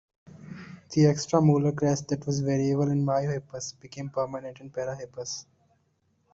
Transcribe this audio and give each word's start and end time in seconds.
The 0.95 1.05
extra 1.05 1.41
molar 1.43 1.73
crest 1.73 2.07
that 2.07 2.25
was 2.25 2.39
variable 2.39 2.89
in 2.89 3.05
"Miohippus" 3.05 3.79
became 3.79 4.09
permanent 4.09 4.59
in 4.59 4.71
"Parahippus". 4.71 5.45